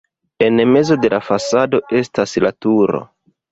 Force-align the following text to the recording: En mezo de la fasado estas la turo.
En 0.45 0.55
mezo 0.75 0.97
de 1.03 1.11
la 1.15 1.19
fasado 1.27 1.83
estas 2.01 2.35
la 2.47 2.53
turo. 2.67 3.07